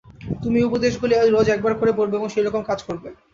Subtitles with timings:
[0.43, 3.09] তুমি এই উপদেশগুলি রোজ একবার করে পড়বে এবং সেই রকম কাজ করবে।